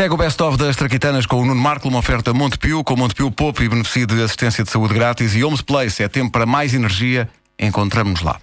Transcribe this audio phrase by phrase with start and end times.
[0.00, 3.62] Segue o best-of das Traquitanas com o Nuno Marco, uma oferta Montepio, com Montepio Pop
[3.62, 6.02] e benefício de assistência de saúde grátis e Homes Place.
[6.02, 7.28] É tempo para mais energia.
[7.58, 8.40] Encontramos-nos lá.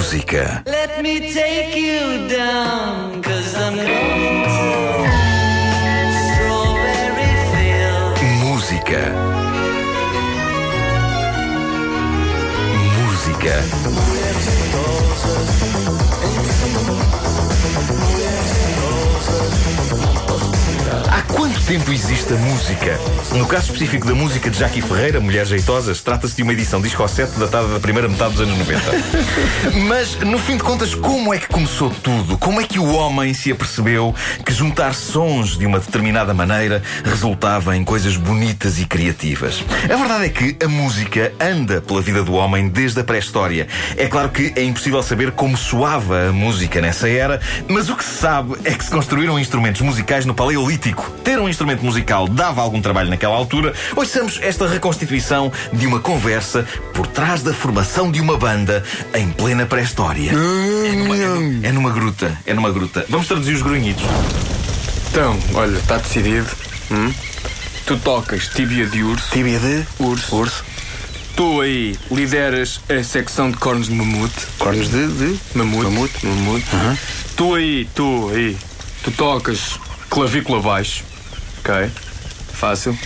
[0.00, 0.62] Música.
[0.64, 4.60] Let me take you down, cause I'm going to
[6.24, 8.16] Strawberry Field.
[8.46, 9.02] Música.
[12.96, 13.54] Música.
[21.70, 22.98] Tempo existe a música?
[23.36, 27.06] No caso específico da música de Jackie Ferreira, Mulheres Jeitosas, trata-se de uma edição disco
[27.06, 28.82] 7 datada da primeira metade dos anos 90.
[29.86, 32.36] Mas, no fim de contas, como é que começou tudo?
[32.38, 34.12] Como é que o homem se apercebeu
[34.44, 39.62] que juntar sons de uma determinada maneira resultava em coisas bonitas e criativas?
[39.84, 43.68] A verdade é que a música anda pela vida do homem desde a pré-história.
[43.96, 48.04] É claro que é impossível saber como soava a música nessa era, mas o que
[48.04, 51.08] se sabe é que se construíram instrumentos musicais no Paleolítico.
[51.22, 53.72] Ter um instrumento musical dava algum trabalho naquela altura.
[53.94, 58.82] Ouçamos esta reconstituição de uma conversa por trás da formação de uma banda
[59.14, 60.30] em plena pré-história.
[60.30, 60.34] É
[60.96, 63.04] numa, é nu- é numa gruta, é numa gruta.
[63.08, 64.02] Vamos traduzir os grunhidos.
[65.10, 66.48] Então, olha, está decidido.
[66.90, 67.12] Hum?
[67.86, 69.30] Tu tocas tíbia de urso.
[69.32, 70.36] Tíbia de Urso.
[70.36, 70.64] urso.
[71.36, 74.34] Tu aí lideras a secção de cornos de mamute.
[74.58, 75.06] Cornos de.
[75.08, 75.38] de...
[75.54, 75.84] Mamute.
[75.84, 76.26] Mamute.
[76.26, 76.66] Mamute.
[77.36, 78.56] Tu aí, tu aí.
[79.02, 79.78] Tu tocas
[80.10, 81.04] clavícula baixo.
[81.70, 81.90] Ok?
[82.52, 82.98] Fácil.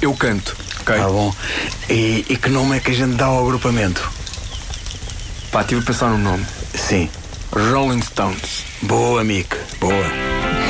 [0.00, 0.56] Eu canto.
[0.80, 0.96] Ok?
[0.96, 1.34] Tá bom.
[1.90, 4.08] E, e que nome é que a gente dá ao agrupamento?
[5.50, 6.46] Pá, estive a pensar no nome.
[6.74, 7.10] Sim.
[7.50, 8.64] Rolling Stones.
[8.82, 9.56] Boa, Mick.
[9.80, 10.04] Boa.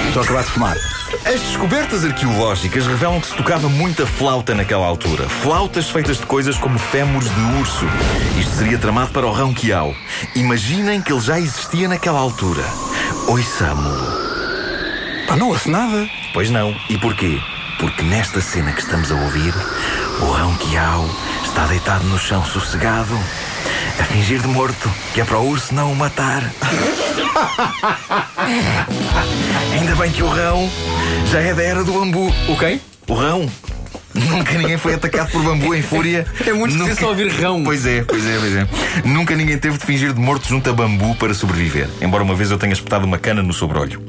[0.06, 0.76] Estou a acabar de fumar.
[1.26, 5.28] As descobertas arqueológicas revelam que se tocava muita flauta naquela altura.
[5.28, 7.84] Flautas feitas de coisas como fémures de urso.
[8.38, 9.94] Isto seria tramado para o rão quiau.
[10.34, 12.64] Imaginem que ele já existia naquela altura.
[13.26, 15.26] Ouçamo-lo.
[15.26, 16.08] Pá, não ouço nada.
[16.32, 16.74] Pois não.
[16.88, 17.40] E porquê?
[17.78, 19.54] Porque nesta cena que estamos a ouvir,
[20.20, 21.08] o rão quiau
[21.44, 23.16] está deitado no chão sossegado,
[24.00, 26.42] a fingir de morto, que é para o urso não o matar.
[29.72, 30.68] Ainda bem que o rão
[31.30, 32.32] já é da era do bambu.
[32.48, 32.80] O quem?
[33.06, 33.48] O rão.
[34.14, 36.26] Nunca ninguém foi atacado por bambu em fúria.
[36.44, 36.90] É muito Nunca...
[36.90, 37.62] difícil ouvir rão.
[37.62, 38.66] Pois é, pois é, pois é.
[39.04, 41.88] Nunca ninguém teve de fingir de morto junto a bambu para sobreviver.
[42.00, 44.02] Embora uma vez eu tenha espetado uma cana no sobrolho.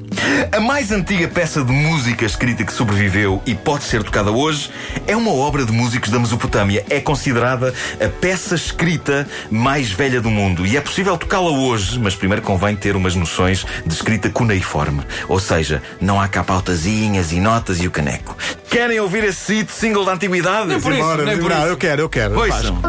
[0.52, 4.70] A mais antiga peça de música escrita que sobreviveu e pode ser tocada hoje
[5.08, 6.86] é uma obra de músicos da Mesopotâmia.
[6.90, 10.66] É considerada a peça escrita mais velha do mundo.
[10.66, 15.02] E é possível tocá-la hoje, mas primeiro convém ter umas noções de escrita cuneiforme.
[15.28, 18.36] Ou seja, não há cá pautazinhas e notas e o caneco.
[18.70, 20.68] Querem ouvir esse hit single da antiguidade?
[20.68, 21.68] Não é por isso, Bora, não é por não, isso.
[21.68, 22.40] eu quero, eu quero.
[22.40, 22.82] Ouçam.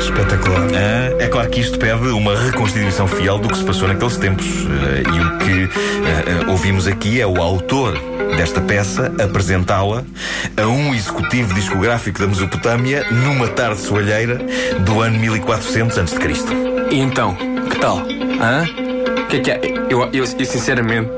[0.00, 0.68] Espetacular.
[0.74, 0.95] Ah,
[1.26, 4.46] é claro que isto pede uma reconstituição fiel do que se passou naqueles tempos.
[4.46, 7.98] Ah, e o que ah, ah, ouvimos aqui é o autor
[8.36, 10.04] desta peça apresentá-la
[10.56, 14.38] a um executivo discográfico da Mesopotâmia numa tarde soalheira
[14.84, 16.16] do ano 1400 a.C.
[16.92, 17.36] E então,
[17.70, 17.98] que tal?
[17.98, 18.64] Hã?
[19.22, 19.60] O que é que é?
[19.90, 21.10] Eu, eu, eu, sinceramente,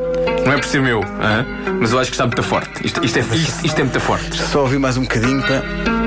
[0.47, 1.45] não é por ser meu, hã?
[1.79, 2.87] mas eu acho que está muito forte.
[2.87, 4.35] Isto, isto, é, isto, isto é muito forte.
[4.39, 5.98] Só ouvi mais um bocadinho para.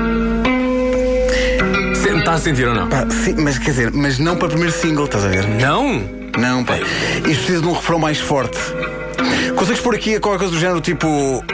[2.22, 2.88] Se- Está a sentir ou não?
[2.88, 5.46] Pá, sim, mas quer dizer, mas não para o primeiro single, estás a ver?
[5.48, 6.02] Não!
[6.38, 6.76] Não, pá.
[6.78, 8.56] Isto precisa de um refrão mais forte.
[9.56, 11.06] Consegues pôr aqui a qualquer coisa do género tipo.
[11.08, 11.44] Oi,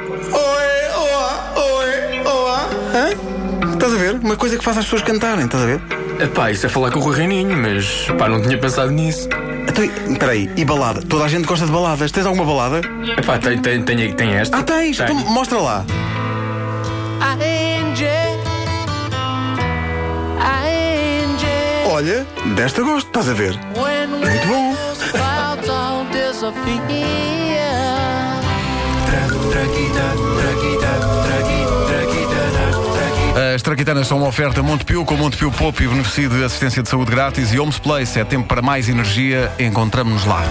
[0.96, 2.68] oa, oi, oa.
[2.94, 3.72] Hã?
[3.72, 4.14] Estás a ver?
[4.16, 5.80] Uma coisa que faça as pessoas cantarem, estás a ver?
[6.20, 9.28] Epá, isso é falar com o Rui Reininho, mas pá, não tinha pensado nisso.
[9.68, 11.00] Então, peraí, e balada?
[11.02, 12.10] Toda a gente gosta de baladas.
[12.12, 12.80] Tens alguma balada?
[13.18, 14.58] Epá, tem, tem, tem, tem esta.
[14.58, 15.00] Ah, tens!
[15.00, 15.84] Então mostra lá.
[21.98, 23.58] Olha, desta gosto, estás a ver?
[24.14, 24.72] Muito bom.
[33.52, 37.10] As Traquitanas são uma oferta Montepio com Montepio Pop e benefício de assistência de saúde
[37.10, 38.20] grátis e Homes Place.
[38.20, 39.50] É tempo para mais energia.
[39.58, 40.44] Encontramos-nos lá.